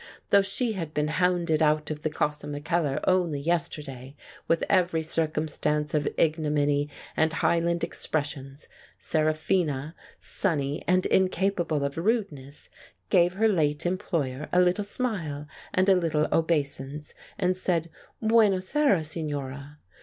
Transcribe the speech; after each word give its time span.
Though 0.31 0.41
she 0.41 0.71
had 0.71 0.95
been 0.95 1.09
hounded 1.09 1.61
out 1.61 1.91
of 1.91 2.01
the 2.01 2.09
Casa 2.09 2.47
Mackellar 2.47 2.99
only 3.07 3.39
yesterday, 3.39 4.15
with 4.47 4.63
every 4.67 5.03
circumstance 5.03 5.93
of 5.93 6.07
ignominy 6.17 6.89
and 7.15 7.31
Highland 7.31 7.83
expressions, 7.83 8.67
Seraphina, 8.97 9.93
sunny 10.17 10.83
and 10.87 11.05
incapable 11.05 11.83
of 11.85 11.99
rude 11.99 12.31
ness, 12.31 12.67
gave 13.11 13.33
her 13.33 13.47
late 13.47 13.85
employer 13.85 14.49
a 14.51 14.59
little 14.59 14.83
smile, 14.83 15.45
and 15.71 15.87
a 15.87 15.93
little 15.93 16.27
obeisance, 16.31 17.13
and 17.37 17.55
said, 17.55 17.91
"Buona 18.23 18.59
sera, 18.59 19.03
Signora 19.03 19.77